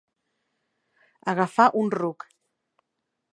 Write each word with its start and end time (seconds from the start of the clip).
Agafar 1.33 1.67
un 1.83 1.93
ruc. 1.97 2.27